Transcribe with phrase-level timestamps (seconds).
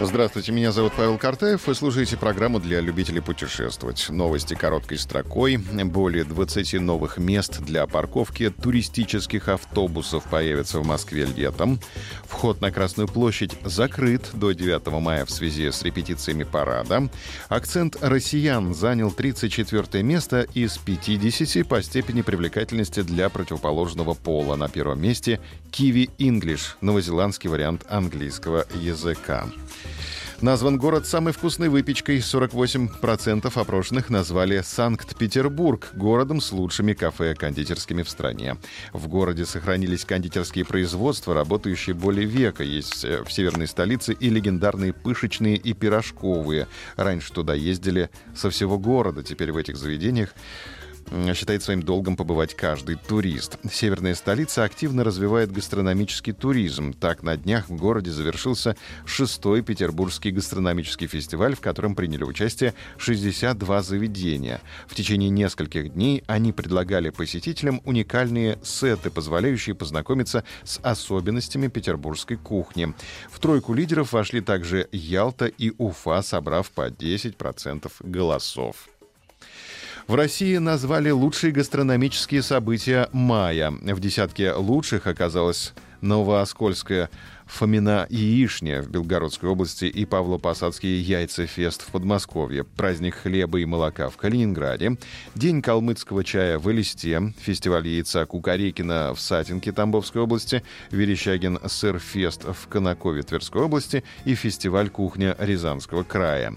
[0.00, 1.68] Здравствуйте, меня зовут Павел Картаев.
[1.68, 4.10] Вы слушаете программу для любителей путешествовать.
[4.10, 5.56] Новости короткой строкой.
[5.56, 11.78] Более 20 новых мест для парковки туристических автобусов появятся в Москве летом.
[12.26, 17.08] Вход на Красную площадь закрыт до 9 мая в связи с репетициями парада.
[17.48, 24.56] Акцент россиян занял 34 место из 50 по степени привлекательности для противоположного пола.
[24.56, 29.46] На первом месте Kiwi English, новозеландский вариант английского языка.
[30.40, 32.18] Назван город самой вкусной выпечкой.
[32.18, 38.56] 48% опрошенных назвали Санкт-Петербург городом с лучшими кафе кондитерскими в стране.
[38.92, 42.62] В городе сохранились кондитерские производства, работающие более века.
[42.62, 46.66] Есть э, в северной столице и легендарные пышечные и пирожковые.
[46.96, 49.22] Раньше туда ездили со всего города.
[49.22, 50.34] Теперь в этих заведениях
[51.34, 53.58] считает своим долгом побывать каждый турист.
[53.70, 56.92] Северная столица активно развивает гастрономический туризм.
[56.92, 63.82] Так, на днях в городе завершился шестой Петербургский гастрономический фестиваль, в котором приняли участие 62
[63.82, 64.60] заведения.
[64.86, 72.94] В течение нескольких дней они предлагали посетителям уникальные сеты, позволяющие познакомиться с особенностями петербургской кухни.
[73.30, 78.88] В тройку лидеров вошли также Ялта и Уфа, собрав по 10% голосов.
[80.06, 83.70] В России назвали лучшие гастрономические события мая.
[83.70, 87.08] В десятке лучших оказалась Новооскольская
[87.54, 94.16] Фомина яичня в Белгородской области и Павло-Посадский яйцефест в Подмосковье, праздник хлеба и молока в
[94.16, 94.96] Калининграде,
[95.36, 102.66] День калмыцкого чая в Элисте, фестиваль яйца Кукарекина в Сатинке Тамбовской области, Верещагин сырфест в
[102.66, 104.02] Конакове Тверской области.
[104.24, 106.54] И фестиваль кухня Рязанского края.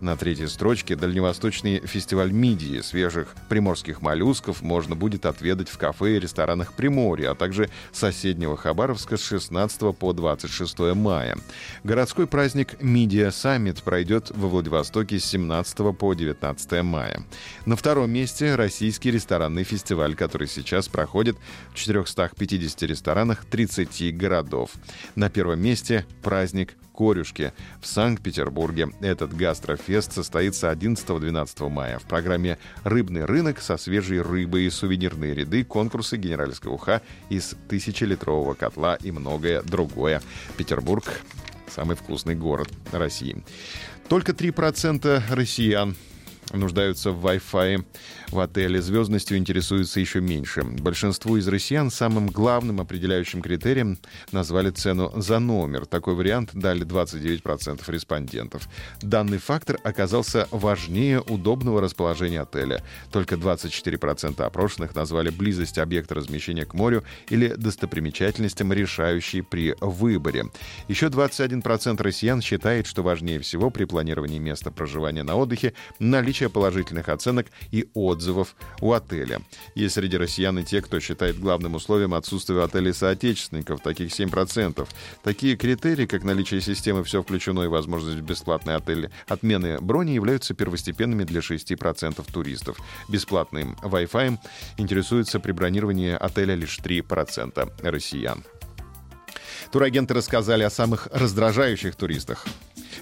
[0.00, 2.80] На третьей строчке дальневосточный фестиваль мидии.
[2.80, 9.16] Свежих приморских моллюсков можно будет отведать в кафе и ресторанах Приморья, а также соседнего Хабаровска
[9.16, 11.36] с 16 по 20 26 мая.
[11.84, 17.24] Городской праздник Media Summit пройдет во Владивостоке с 17 по 19 мая.
[17.66, 21.36] На втором месте российский ресторанный фестиваль, который сейчас проходит
[21.72, 24.70] в 450 ресторанах 30 городов.
[25.14, 28.88] На первом месте праздник Корюшки в Санкт-Петербурге.
[29.00, 32.00] Этот гастрофест состоится 11-12 мая.
[32.00, 38.54] В программе «Рыбный рынок» со свежей рыбой и сувенирные ряды, конкурсы генеральского уха из тысячелитрового
[38.54, 40.20] котла и многое другое.
[40.56, 41.04] Петербург
[41.68, 43.44] самый вкусный город России.
[44.08, 45.94] Только 3% россиян
[46.52, 47.84] нуждаются в Wi-Fi
[48.30, 48.80] в отеле.
[48.80, 50.62] Звездностью интересуются еще меньше.
[50.62, 53.98] Большинству из россиян самым главным определяющим критерием
[54.32, 55.86] назвали цену за номер.
[55.86, 58.68] Такой вариант дали 29% респондентов.
[59.00, 62.82] Данный фактор оказался важнее удобного расположения отеля.
[63.10, 70.46] Только 24% опрошенных назвали близость объекта размещения к морю или достопримечательностям, решающей при выборе.
[70.88, 77.08] Еще 21% россиян считает, что важнее всего при планировании места проживания на отдыхе наличие положительных
[77.08, 79.40] оценок и отзывов у отеля.
[79.74, 84.86] Есть среди россиян и те, кто считает главным условием отсутствие отелей соотечественников, таких 7%.
[85.22, 91.24] Такие критерии, как наличие системы «Все включено» и возможность бесплатной отели, отмены брони являются первостепенными
[91.24, 92.78] для 6% туристов.
[93.08, 94.38] Бесплатным Wi-Fi
[94.76, 98.44] интересуется при бронировании отеля лишь 3% россиян.
[99.70, 102.46] Турагенты рассказали о самых раздражающих туристах.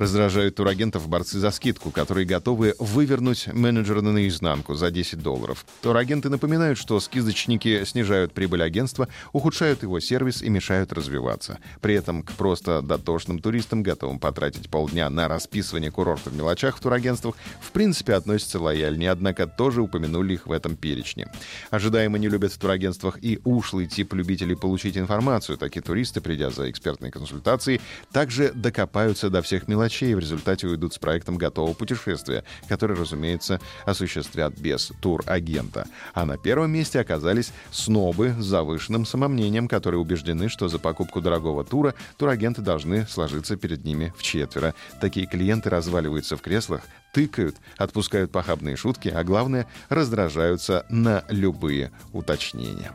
[0.00, 5.66] Раздражают турагентов борцы за скидку, которые готовы вывернуть менеджера наизнанку за 10 долларов.
[5.82, 11.58] Турагенты напоминают, что скидочники снижают прибыль агентства, ухудшают его сервис и мешают развиваться.
[11.82, 16.80] При этом к просто дотошным туристам, готовым потратить полдня на расписывание курортов в мелочах в
[16.80, 21.30] турагентствах, в принципе относятся лояльнее, однако тоже упомянули их в этом перечне.
[21.68, 25.58] Ожидаемо не любят в турагентствах и ушлый тип любителей получить информацию.
[25.58, 27.82] Такие туристы, придя за экспертной консультацией,
[28.12, 33.60] также докопаются до всех мелочей и в результате уйдут с проектом готового путешествия, который, разумеется,
[33.84, 35.86] осуществят без турагента.
[36.14, 41.64] А на первом месте оказались снобы с завышенным самомнением, которые убеждены, что за покупку дорогого
[41.64, 44.74] тура турагенты должны сложиться перед ними в четверо.
[45.00, 46.82] Такие клиенты разваливаются в креслах,
[47.12, 52.92] тыкают, отпускают похабные шутки, а главное, раздражаются на любые уточнения.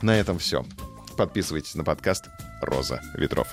[0.00, 0.64] На этом все.
[1.16, 2.28] Подписывайтесь на подкаст
[2.62, 3.52] «Роза ветров».